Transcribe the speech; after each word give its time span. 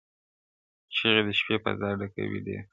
چيغې 0.95 1.21
د 1.27 1.29
شپې 1.39 1.55
فضا 1.63 1.89
ډکوي 1.99 2.39
ډېر- 2.45 2.65